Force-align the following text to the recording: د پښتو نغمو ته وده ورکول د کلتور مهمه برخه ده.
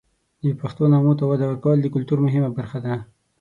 د 0.43 0.45
پښتو 0.61 0.83
نغمو 0.93 1.13
ته 1.19 1.23
وده 1.29 1.45
ورکول 1.47 1.77
د 1.81 1.87
کلتور 1.95 2.17
مهمه 2.25 2.49
برخه 2.57 2.79
ده. 2.85 2.93